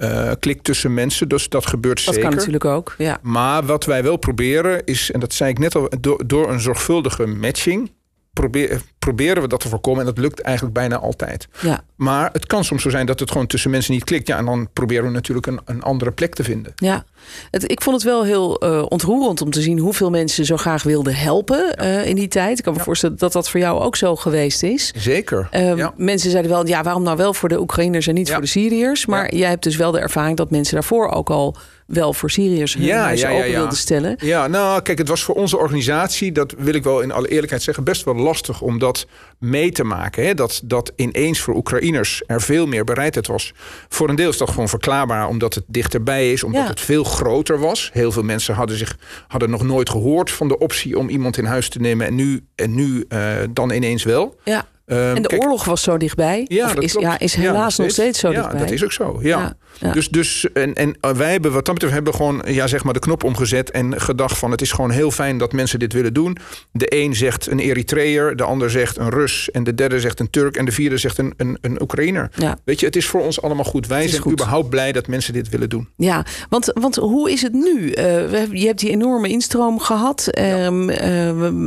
eh, 0.02 0.30
klik 0.40 0.62
tussen 0.62 0.94
mensen. 0.94 1.28
Dus 1.28 1.48
dat 1.48 1.66
gebeurt 1.66 2.04
Dat 2.04 2.14
zeker. 2.14 2.28
kan 2.28 2.38
natuurlijk 2.38 2.64
ook. 2.64 2.94
Ja. 2.98 3.18
Maar 3.22 3.64
wat 3.64 3.84
wij 3.84 4.02
wel 4.02 4.16
proberen 4.16 4.84
is, 4.84 5.10
en 5.10 5.20
dat 5.20 5.32
zei 5.34 5.50
ik 5.50 5.58
net 5.58 5.74
al, 5.74 5.88
door, 6.00 6.26
door 6.26 6.50
een 6.50 6.60
zorgvuldige 6.60 7.26
matching. 7.26 7.90
Probeer, 8.32 8.80
proberen 8.98 9.42
we 9.42 9.48
dat 9.48 9.60
te 9.60 9.68
voorkomen. 9.68 10.00
En 10.00 10.06
dat 10.06 10.18
lukt 10.18 10.40
eigenlijk 10.40 10.74
bijna 10.74 10.98
altijd. 10.98 11.48
Ja. 11.60 11.84
Maar 11.96 12.30
het 12.32 12.46
kan 12.46 12.64
soms 12.64 12.82
zo 12.82 12.90
zijn 12.90 13.06
dat 13.06 13.20
het 13.20 13.30
gewoon 13.30 13.46
tussen 13.46 13.70
mensen 13.70 13.92
niet 13.92 14.04
klikt. 14.04 14.26
Ja, 14.26 14.38
en 14.38 14.44
dan 14.44 14.68
proberen 14.72 15.04
we 15.04 15.10
natuurlijk 15.10 15.46
een, 15.46 15.60
een 15.64 15.82
andere 15.82 16.10
plek 16.10 16.34
te 16.34 16.44
vinden. 16.44 16.72
Ja, 16.76 17.04
het, 17.50 17.70
ik 17.70 17.82
vond 17.82 17.96
het 17.96 18.04
wel 18.04 18.24
heel 18.24 18.64
uh, 18.64 18.84
ontroerend 18.88 19.40
om 19.40 19.50
te 19.50 19.62
zien 19.62 19.78
hoeveel 19.78 20.10
mensen 20.10 20.44
zo 20.44 20.56
graag 20.56 20.82
wilden 20.82 21.14
helpen 21.14 21.76
uh, 21.80 22.06
in 22.06 22.14
die 22.14 22.28
tijd. 22.28 22.58
Ik 22.58 22.64
kan 22.64 22.72
me 22.72 22.78
ja. 22.78 22.84
voorstellen 22.84 23.18
dat 23.18 23.32
dat 23.32 23.50
voor 23.50 23.60
jou 23.60 23.80
ook 23.80 23.96
zo 23.96 24.16
geweest 24.16 24.62
is. 24.62 24.92
Zeker. 24.96 25.48
Uh, 25.52 25.76
ja. 25.76 25.92
Mensen 25.96 26.30
zeiden 26.30 26.50
wel, 26.50 26.66
ja, 26.66 26.82
waarom 26.82 27.02
nou 27.02 27.16
wel 27.16 27.34
voor 27.34 27.48
de 27.48 27.60
Oekraïners 27.60 28.06
en 28.06 28.14
niet 28.14 28.30
voor 28.30 28.40
de 28.40 28.46
Syriërs? 28.46 29.06
Maar 29.06 29.34
jij 29.34 29.48
hebt 29.48 29.62
dus 29.62 29.76
wel 29.76 29.90
de 29.90 29.98
ervaring 29.98 30.36
dat 30.36 30.50
mensen 30.50 30.74
daarvoor 30.74 31.08
ook 31.08 31.30
al 31.30 31.56
wel 31.94 32.12
voor 32.12 32.30
Syriërs 32.30 32.74
hun 32.74 32.84
ja, 32.84 33.08
ja, 33.08 33.28
ja, 33.28 33.50
wilden 33.50 33.76
stellen. 33.76 34.16
Ja, 34.18 34.46
nou 34.46 34.82
kijk, 34.82 34.98
het 34.98 35.08
was 35.08 35.22
voor 35.22 35.34
onze 35.34 35.56
organisatie, 35.56 36.32
dat 36.32 36.54
wil 36.58 36.74
ik 36.74 36.84
wel 36.84 37.00
in 37.00 37.12
alle 37.12 37.28
eerlijkheid 37.28 37.62
zeggen, 37.62 37.84
best 37.84 38.04
wel 38.04 38.14
lastig 38.14 38.60
om 38.60 38.78
dat 38.78 39.06
mee 39.38 39.72
te 39.72 39.84
maken. 39.84 40.26
Hè? 40.26 40.34
Dat, 40.34 40.60
dat 40.64 40.92
ineens 40.96 41.40
voor 41.40 41.54
Oekraïners 41.54 42.22
er 42.26 42.40
veel 42.40 42.66
meer 42.66 42.84
bereidheid 42.84 43.26
was. 43.26 43.52
Voor 43.88 44.08
een 44.08 44.16
deel 44.16 44.28
is 44.28 44.36
dat 44.36 44.50
gewoon 44.50 44.68
verklaarbaar, 44.68 45.28
omdat 45.28 45.54
het 45.54 45.64
dichterbij 45.66 46.32
is, 46.32 46.44
omdat 46.44 46.68
het 46.68 46.80
veel 46.80 47.04
groter 47.04 47.58
was. 47.58 47.90
Heel 47.92 48.12
veel 48.12 48.22
mensen 48.22 48.54
hadden, 48.54 48.76
zich, 48.76 48.96
hadden 49.28 49.50
nog 49.50 49.62
nooit 49.62 49.90
gehoord 49.90 50.30
van 50.30 50.48
de 50.48 50.58
optie 50.58 50.98
om 50.98 51.08
iemand 51.08 51.36
in 51.36 51.44
huis 51.44 51.68
te 51.68 51.78
nemen 51.78 52.06
en 52.06 52.14
nu, 52.14 52.44
en 52.54 52.74
nu 52.74 53.04
uh, 53.08 53.34
dan 53.50 53.70
ineens 53.70 54.02
wel. 54.02 54.38
Ja. 54.44 54.66
Um, 54.86 54.98
en 54.98 55.22
de 55.22 55.28
kijk, 55.28 55.42
oorlog 55.42 55.64
was 55.64 55.82
zo 55.82 55.96
dichtbij. 55.96 56.44
Ja, 56.48 56.64
of 56.64 56.74
dat 56.74 56.82
is, 56.82 56.92
klopt. 56.92 57.06
ja, 57.06 57.18
is 57.18 57.34
helaas 57.34 57.76
ja, 57.76 57.82
nog 57.82 57.92
steeds 57.92 58.18
zo 58.18 58.30
ja, 58.30 58.34
dichtbij. 58.34 58.60
dat 58.60 58.70
is 58.70 58.84
ook 58.84 58.92
zo. 58.92 59.18
Ja. 59.22 59.56
Ja. 59.78 59.92
Dus, 59.92 60.08
dus 60.08 60.52
en, 60.52 60.74
en 60.74 60.96
wij 61.16 61.30
hebben 61.30 61.52
wat 61.52 61.64
dat 61.64 61.74
betreft 61.74 61.94
hebben 61.94 62.14
gewoon 62.14 62.42
ja, 62.46 62.66
zeg 62.66 62.84
maar 62.84 62.92
de 62.92 62.98
knop 62.98 63.24
omgezet 63.24 63.70
en 63.70 64.00
gedacht 64.00 64.38
van 64.38 64.50
het 64.50 64.60
is 64.60 64.72
gewoon 64.72 64.90
heel 64.90 65.10
fijn 65.10 65.38
dat 65.38 65.52
mensen 65.52 65.78
dit 65.78 65.92
willen 65.92 66.14
doen. 66.14 66.36
De 66.72 66.96
een 66.96 67.14
zegt 67.14 67.50
een 67.50 67.58
Eritreër, 67.58 68.36
de 68.36 68.42
ander 68.42 68.70
zegt 68.70 68.96
een 68.96 69.10
Rus 69.10 69.50
en 69.50 69.64
de 69.64 69.74
derde 69.74 70.00
zegt 70.00 70.20
een 70.20 70.30
Turk 70.30 70.56
en 70.56 70.64
de 70.64 70.72
vierde 70.72 70.96
zegt 70.96 71.18
een, 71.18 71.34
een, 71.36 71.58
een 71.60 71.82
Oekraïner. 71.82 72.30
Ja. 72.34 72.58
Weet 72.64 72.80
je, 72.80 72.86
het 72.86 72.96
is 72.96 73.06
voor 73.06 73.22
ons 73.22 73.42
allemaal 73.42 73.64
goed. 73.64 73.86
Wij 73.86 74.08
zijn 74.08 74.22
goed. 74.22 74.32
überhaupt 74.32 74.68
blij 74.68 74.92
dat 74.92 75.06
mensen 75.06 75.32
dit 75.32 75.48
willen 75.48 75.68
doen. 75.68 75.88
Ja, 75.96 76.24
want, 76.48 76.70
want 76.74 76.96
hoe 76.96 77.30
is 77.30 77.42
het 77.42 77.52
nu? 77.52 77.78
Uh, 77.78 77.94
we, 77.94 78.48
je 78.50 78.66
hebt 78.66 78.78
die 78.78 78.90
enorme 78.90 79.28
instroom 79.28 79.80
gehad. 79.80 80.38
Um, 80.38 80.90
uh, 80.90 81.58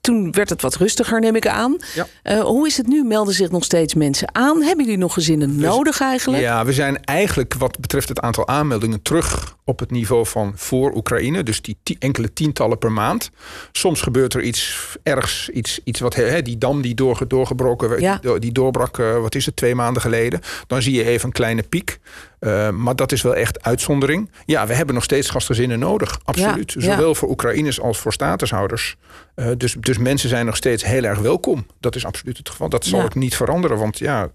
toen 0.00 0.32
werd 0.32 0.50
het 0.50 0.62
wat 0.62 0.76
rustiger, 0.76 1.20
neem 1.20 1.36
ik 1.36 1.46
aan. 1.46 1.76
Ja. 1.94 2.06
Uh, 2.24 2.40
hoe 2.40 2.66
is 2.66 2.76
het 2.76 2.86
nu? 2.86 3.04
Melden 3.04 3.34
zich 3.34 3.50
nog 3.50 3.64
steeds 3.64 3.94
mensen 3.94 4.34
aan? 4.34 4.62
Hebben 4.62 4.84
jullie 4.84 5.00
nog 5.00 5.12
gezinnen 5.12 5.56
Dus- 5.56 5.66
nodig 5.66 6.00
eigenlijk? 6.00 6.42
Ja, 6.42 6.64
we 6.64 6.72
zijn 6.72 7.04
eigenlijk 7.04 7.49
wat 7.54 7.80
betreft 7.80 8.08
het 8.08 8.20
aantal 8.20 8.48
aanmeldingen 8.48 9.02
terug 9.02 9.56
op 9.64 9.78
het 9.78 9.90
niveau 9.90 10.26
van 10.26 10.52
voor 10.56 10.94
Oekraïne. 10.94 11.42
Dus 11.42 11.62
die 11.62 11.76
enkele 11.98 12.32
tientallen 12.32 12.78
per 12.78 12.92
maand. 12.92 13.30
Soms 13.72 14.00
gebeurt 14.00 14.34
er 14.34 14.42
iets 14.42 14.96
ergs, 15.02 15.48
iets, 15.48 15.80
iets 15.84 16.00
wat 16.00 16.14
hè, 16.14 16.42
die 16.42 16.58
dam 16.58 16.80
die 16.82 16.94
doorge, 16.94 17.26
doorgebroken 17.26 17.88
werd, 17.88 18.00
Ja. 18.00 18.18
die, 18.22 18.38
die 18.38 18.52
doorbrak, 18.52 18.98
uh, 18.98 19.18
wat 19.20 19.34
is 19.34 19.46
het, 19.46 19.56
twee 19.56 19.74
maanden 19.74 20.02
geleden. 20.02 20.40
Dan 20.66 20.82
zie 20.82 20.94
je 20.94 21.04
even 21.04 21.26
een 21.26 21.32
kleine 21.32 21.62
piek. 21.62 21.98
Uh, 22.40 22.70
maar 22.70 22.96
dat 22.96 23.12
is 23.12 23.22
wel 23.22 23.34
echt 23.34 23.62
uitzondering. 23.62 24.30
Ja, 24.44 24.66
we 24.66 24.74
hebben 24.74 24.94
nog 24.94 25.04
steeds 25.04 25.30
gastgezinnen 25.30 25.78
nodig. 25.78 26.20
Absoluut. 26.24 26.72
Ja, 26.72 26.80
ja. 26.80 26.94
Zowel 26.94 27.14
voor 27.14 27.28
Oekraïners 27.28 27.80
als 27.80 27.98
voor 27.98 28.12
statushouders. 28.12 28.96
Uh, 29.36 29.46
dus, 29.56 29.76
dus 29.80 29.98
mensen 29.98 30.28
zijn 30.28 30.46
nog 30.46 30.56
steeds 30.56 30.84
heel 30.84 31.04
erg 31.04 31.18
welkom. 31.18 31.66
Dat 31.80 31.96
is 31.96 32.04
absoluut 32.04 32.36
het 32.36 32.48
geval. 32.48 32.68
Dat 32.68 32.84
zal 32.84 33.02
ook 33.02 33.14
niet 33.14 33.36
veranderen. 33.36 33.78
Want 33.78 33.98
ja, 33.98 34.30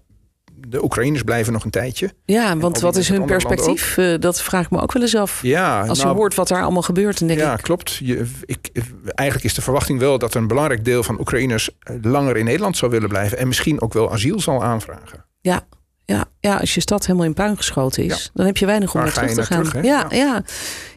de 0.68 0.84
Oekraïners 0.84 1.22
blijven 1.22 1.52
nog 1.52 1.64
een 1.64 1.70
tijdje. 1.70 2.12
Ja, 2.24 2.56
want 2.56 2.80
wat 2.80 2.96
is 2.96 3.08
hun 3.08 3.24
perspectief? 3.24 3.96
Uh, 3.96 4.18
dat 4.18 4.42
vraag 4.42 4.64
ik 4.64 4.70
me 4.70 4.80
ook 4.80 4.92
wel 4.92 5.02
eens 5.02 5.16
af. 5.16 5.42
Ja, 5.42 5.86
Als 5.86 5.98
nou, 5.98 6.10
je 6.10 6.16
hoort 6.16 6.34
wat 6.34 6.48
daar 6.48 6.62
allemaal 6.62 6.82
gebeurt, 6.82 7.18
dan 7.18 7.28
denk 7.28 7.40
ja, 7.40 7.52
ik... 7.52 7.62
klopt. 7.62 7.94
Je, 7.94 8.26
ik, 8.44 8.70
eigenlijk 9.04 9.48
is 9.48 9.54
de 9.54 9.62
verwachting 9.62 9.98
wel 9.98 10.18
dat 10.18 10.34
een 10.34 10.46
belangrijk 10.46 10.84
deel 10.84 11.02
van 11.02 11.20
Oekraïners 11.20 11.70
langer 12.02 12.36
in 12.36 12.44
Nederland 12.44 12.76
zou 12.76 12.90
willen 12.90 13.08
blijven. 13.08 13.38
En 13.38 13.48
misschien 13.48 13.80
ook 13.80 13.92
wel 13.92 14.12
asiel 14.12 14.40
zal 14.40 14.64
aanvragen. 14.64 15.24
Ja, 15.40 15.66
ja, 16.06 16.24
ja, 16.40 16.56
als 16.56 16.74
je 16.74 16.80
stad 16.80 17.06
helemaal 17.06 17.26
in 17.26 17.34
puin 17.34 17.56
geschoten 17.56 18.04
is, 18.04 18.22
Ja. 18.24 18.30
dan 18.34 18.46
heb 18.46 18.56
je 18.56 18.66
weinig 18.66 18.94
om 18.94 19.00
naar 19.00 19.12
terug 19.12 19.34
te 19.34 19.42
gaan. 19.42 19.64
terug, 19.64 19.84
ja, 19.84 20.06
ja. 20.10 20.42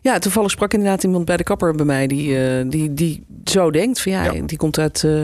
Ja. 0.02 0.20
toevallig 0.20 0.52
sprak 0.52 0.74
inderdaad 0.74 1.04
iemand 1.04 1.26
bij 1.26 1.38
de 1.38 1.44
kapper 1.44 1.76
bij 1.76 1.86
mij 1.86 2.08
die, 2.08 2.38
eh, 2.38 2.66
die, 2.70 2.94
die 2.94 3.26
zo 3.44 3.72
denkt 3.72 4.02
van 4.02 4.12
ja, 4.12 4.24
Ja. 4.24 4.42
die 4.46 4.58
komt 4.58 4.78
uit, 4.78 5.04
eh 5.04 5.22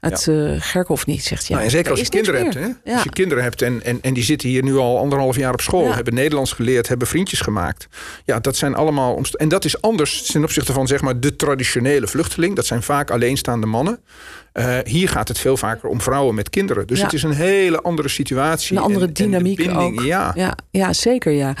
uit 0.00 0.28
eh, 0.28 0.54
Gerkhof 0.58 1.06
niet. 1.06 1.24
Zegt 1.24 1.46
ja, 1.46 1.52
nou, 1.52 1.64
en 1.64 1.70
zeker 1.70 1.86
er 1.86 1.92
als 1.92 2.00
je 2.00 2.08
kinderen 2.08 2.40
hebt. 2.42 2.54
Hè? 2.54 2.92
Als 2.92 3.02
je 3.02 3.10
kinderen 3.10 3.42
hebt 3.42 3.62
en, 3.62 3.82
en, 3.84 3.98
en 4.02 4.14
die 4.14 4.24
zitten 4.24 4.48
hier 4.48 4.62
nu 4.62 4.76
al 4.76 4.98
anderhalf 4.98 5.36
jaar 5.36 5.52
op 5.52 5.60
school. 5.60 5.94
Hebben 5.94 6.14
Nederlands 6.14 6.52
geleerd, 6.52 6.88
hebben 6.88 7.06
vriendjes 7.08 7.40
gemaakt. 7.40 7.86
Ja, 8.24 8.40
dat 8.40 8.56
zijn 8.56 8.74
allemaal... 8.74 9.20
En 9.32 9.48
dat 9.48 9.64
is 9.64 9.80
anders 9.80 10.22
ten 10.22 10.42
opzichte 10.42 10.72
van 10.72 10.86
zeg 10.86 11.00
maar, 11.00 11.20
de 11.20 11.36
traditionele 11.36 12.06
vluchteling. 12.06 12.56
Dat 12.56 12.66
zijn 12.66 12.82
vaak 12.82 13.10
alleenstaande 13.10 13.66
mannen. 13.66 14.00
Eh, 14.54 14.78
hier 14.84 15.08
gaat 15.08 15.28
het 15.28 15.38
veel 15.38 15.56
vaker 15.56 15.88
om 15.88 16.00
vrouwen 16.00 16.34
met 16.34 16.50
kinderen. 16.50 16.86
Dus 16.86 16.98
Ja. 16.98 17.04
het 17.04 17.12
is 17.12 17.22
een 17.22 17.32
hele 17.32 17.80
andere 17.82 18.08
situatie. 18.08 18.76
Een 18.76 18.82
andere 18.82 19.06
en- 19.06 19.12
dynamiek 19.12 19.70
ook. 19.76 20.00
Ja, 20.00 20.32
Ja, 20.34 20.56
ja, 20.70 20.92
zeker 20.92 21.32
ja. 21.32 21.54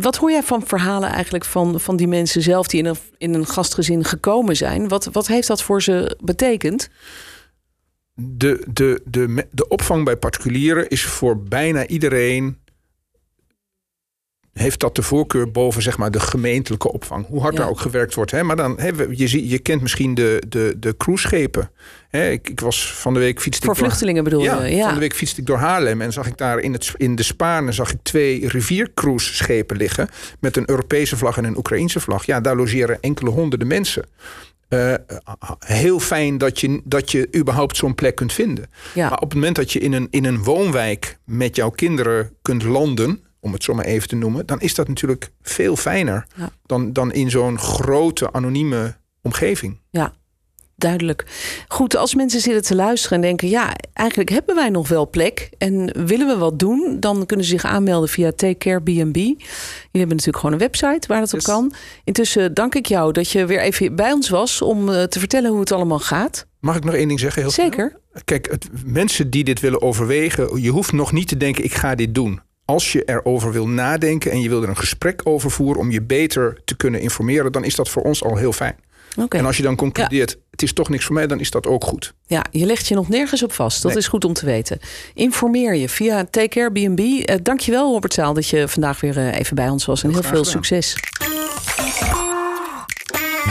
Wat 0.00 0.16
hoor 0.16 0.30
jij 0.30 0.42
van 0.42 0.66
verhalen 0.66 1.08
eigenlijk 1.08 1.44
van, 1.44 1.80
van 1.80 1.96
die 1.96 2.08
mensen 2.08 2.42
zelf 2.42 2.66
die 2.66 2.80
in 2.80 2.86
een, 2.86 2.96
in 3.18 3.34
een 3.34 3.46
gastgezin 3.46 4.04
gekomen 4.04 4.56
zijn? 4.56 4.88
Wat, 4.88 5.08
wat 5.12 5.26
heeft 5.26 5.48
dat 5.48 5.62
voor 5.62 5.82
ze 5.82 6.16
betekend? 6.20 6.88
de, 8.14 8.64
de, 8.72 9.00
de, 9.04 9.46
de 9.50 9.68
opvang 9.68 10.04
bij 10.04 10.16
particulieren 10.16 10.88
is 10.88 11.04
voor 11.04 11.42
bijna 11.42 11.86
iedereen. 11.86 12.58
Heeft 14.56 14.80
dat 14.80 14.94
de 14.94 15.02
voorkeur 15.02 15.50
boven 15.50 15.82
zeg 15.82 15.98
maar, 15.98 16.10
de 16.10 16.20
gemeentelijke 16.20 16.92
opvang? 16.92 17.26
Hoe 17.26 17.40
hard 17.40 17.52
Ja. 17.54 17.58
daar 17.60 17.68
ook 17.68 17.80
gewerkt 17.80 18.14
wordt. 18.14 18.30
Hè? 18.30 18.42
Maar 18.42 18.56
dan, 18.56 18.80
hè, 18.80 18.90
je, 19.10 19.28
zie- 19.28 19.48
je 19.48 19.58
kent 19.58 19.82
misschien 19.82 20.14
de, 20.14 20.42
de, 20.48 20.74
de 20.78 20.96
cruiseschepen. 20.96 21.70
Hè, 22.08 22.30
ik, 22.30 22.48
ik 22.48 22.60
was 22.60 22.92
van 22.94 23.14
de 23.14 23.20
week 23.20 23.40
fietste 23.40 23.64
Voor 23.64 23.74
ik 23.74 23.78
door- 23.80 23.88
vluchtelingen 23.88 24.24
bedoel 24.24 24.42
ja, 24.42 24.64
je? 24.64 24.76
Ja, 24.76 24.84
van 24.84 24.94
de 24.94 25.00
week 25.00 25.14
fietste 25.14 25.40
ik 25.40 25.46
door 25.46 25.56
Haarlem 25.58 26.00
en 26.00 26.12
zag 26.12 26.26
ik 26.26 26.36
daar 26.36 26.58
in, 26.58 26.72
het, 26.72 26.92
in 26.96 27.14
de 27.14 27.22
Spaarne 27.22 27.72
zag 27.72 27.92
ik 27.92 27.98
twee 28.02 28.48
riviercruiseschepen 28.48 29.76
liggen 29.76 30.08
met 30.40 30.56
een 30.56 30.70
Europese 30.70 31.16
vlag 31.16 31.36
en 31.36 31.44
een 31.44 31.56
Oekraïnse 31.56 32.00
vlag. 32.00 32.26
Ja, 32.26 32.40
daar 32.40 32.56
logeren 32.56 33.00
enkele 33.00 33.30
honderden 33.30 33.68
mensen. 33.68 34.04
Eh, 34.68 34.94
heel 35.58 36.00
fijn 36.00 36.38
dat 36.38 36.60
je, 36.60 36.80
dat 36.84 37.10
je 37.10 37.28
überhaupt 37.36 37.76
zo'n 37.76 37.94
plek 37.94 38.14
kunt 38.14 38.32
vinden. 38.32 38.70
ja. 38.94 39.08
Maar 39.08 39.18
op 39.18 39.24
het 39.30 39.34
moment 39.34 39.56
dat 39.56 39.72
je 39.72 39.78
in 39.78 39.92
een, 39.92 40.06
in 40.10 40.24
een 40.24 40.42
woonwijk 40.44 41.18
met 41.24 41.56
jouw 41.56 41.70
kinderen 41.70 42.30
kunt 42.42 42.62
landen, 42.62 43.20
om 43.46 43.52
het 43.52 43.64
zo 43.64 43.74
maar 43.74 43.84
even 43.84 44.08
te 44.08 44.16
noemen, 44.16 44.46
dan 44.46 44.60
is 44.60 44.74
dat 44.74 44.88
natuurlijk 44.88 45.30
veel 45.42 45.76
fijner 45.76 46.26
Ja. 46.36 46.50
dan, 46.66 46.92
dan 46.92 47.12
in 47.12 47.30
zo'n 47.30 47.58
grote, 47.58 48.32
anonieme 48.32 48.96
omgeving. 49.22 49.80
Ja, 49.90 50.12
duidelijk. 50.76 51.24
Goed, 51.68 51.96
als 51.96 52.14
mensen 52.14 52.40
zitten 52.40 52.62
te 52.62 52.74
luisteren 52.74 53.16
en 53.16 53.22
denken... 53.22 53.48
ja, 53.48 53.74
eigenlijk 53.92 54.28
hebben 54.28 54.54
wij 54.54 54.68
nog 54.68 54.88
wel 54.88 55.10
plek 55.10 55.50
en 55.58 56.06
willen 56.06 56.26
we 56.26 56.36
wat 56.36 56.58
doen... 56.58 56.96
dan 57.00 57.26
kunnen 57.26 57.46
ze 57.46 57.52
zich 57.52 57.64
aanmelden 57.64 58.08
via 58.08 58.32
Take 58.32 58.58
Care 58.58 58.80
B&B. 58.80 59.16
Jullie 59.16 59.36
hebben 59.90 60.16
natuurlijk 60.16 60.36
gewoon 60.36 60.52
een 60.52 60.58
website 60.58 61.08
waar 61.08 61.20
dat 61.20 61.34
op 61.34 61.42
kan. 61.42 61.72
Intussen 62.04 62.54
dank 62.54 62.74
ik 62.74 62.86
jou 62.86 63.12
dat 63.12 63.30
je 63.30 63.46
weer 63.46 63.60
even 63.60 63.96
bij 63.96 64.12
ons 64.12 64.28
was... 64.28 64.62
om 64.62 64.88
eh, 64.88 65.02
te 65.02 65.18
vertellen 65.18 65.50
hoe 65.50 65.60
het 65.60 65.72
allemaal 65.72 66.00
gaat. 66.00 66.46
Mag 66.60 66.76
ik 66.76 66.84
nog 66.84 66.94
één 66.94 67.08
ding 67.08 67.20
zeggen? 67.20 67.42
Heel 67.42 67.50
snel? 67.50 67.66
Zeker. 67.66 68.00
Kijk, 68.24 68.50
het, 68.50 68.68
mensen 68.84 69.30
die 69.30 69.44
dit 69.44 69.60
willen 69.60 69.82
overwegen, 69.82 70.62
je 70.62 70.70
hoeft 70.70 70.92
nog 70.92 71.12
niet 71.12 71.28
te 71.28 71.36
denken: 71.36 71.64
ik 71.64 71.74
ga 71.74 71.94
dit 71.94 72.14
doen. 72.14 72.40
Als 72.66 72.92
je 72.92 73.02
erover 73.04 73.52
wil 73.52 73.68
nadenken 73.68 74.30
en 74.30 74.40
je 74.40 74.48
wil 74.48 74.62
er 74.62 74.68
een 74.68 74.76
gesprek 74.76 75.20
over 75.24 75.50
voeren 75.50 75.80
om 75.80 75.90
je 75.90 76.02
beter 76.02 76.58
te 76.64 76.76
kunnen 76.76 77.00
informeren, 77.00 77.52
dan 77.52 77.64
is 77.64 77.74
dat 77.74 77.88
voor 77.88 78.02
ons 78.02 78.24
al 78.24 78.36
heel 78.36 78.52
fijn. 78.52 78.76
Oké. 79.16 79.36
En 79.36 79.46
als 79.46 79.56
je 79.56 79.62
dan 79.62 79.76
concludeert: 79.76 80.36
het 80.50 80.62
is 80.62 80.72
toch 80.72 80.88
niks 80.88 81.04
voor 81.04 81.14
mij, 81.14 81.26
dan 81.26 81.40
is 81.40 81.50
dat 81.50 81.66
ook 81.66 81.84
goed. 81.84 82.14
Ja, 82.26 82.44
je 82.50 82.66
legt 82.66 82.86
je 82.86 82.94
nog 82.94 83.08
nergens 83.08 83.42
op 83.42 83.52
vast. 83.52 83.82
Dat 83.82 83.90
Nee. 83.92 84.00
is 84.00 84.08
goed 84.08 84.24
om 84.24 84.32
te 84.32 84.44
weten. 84.46 84.78
Informeer 85.14 85.74
je 85.74 85.88
via 85.88 86.24
Take 86.30 86.48
Care 86.48 86.70
B&B. 86.70 86.98
Eh, 87.00 87.36
dankjewel 87.42 87.92
Robert 87.92 88.14
Zaal 88.14 88.34
dat 88.34 88.48
je 88.48 88.68
vandaag 88.68 89.00
weer 89.00 89.16
eh, 89.18 89.38
even 89.38 89.54
bij 89.56 89.68
ons 89.68 89.84
was. 89.84 90.02
En 90.02 90.10
heel 90.10 90.22
veel 90.22 90.44
gedaan. 90.44 90.44
succes. 90.64 90.96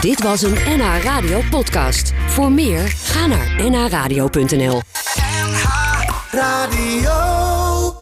Dit 0.00 0.22
was 0.22 0.42
een 0.42 0.54
NH 0.78 1.02
Radio 1.02 1.40
podcast. 1.50 2.12
Voor 2.28 2.52
meer, 2.52 2.80
ga 2.88 3.26
naar 3.26 3.70
nhradio.nl. 3.70 4.80
Radio. 6.30 7.35